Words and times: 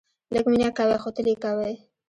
لږ 0.33 0.45
مینه 0.51 0.69
کوئ، 0.77 0.95
خو 1.01 1.09
تل 1.15 1.27
یې 1.31 1.35
کوئ 1.43 1.73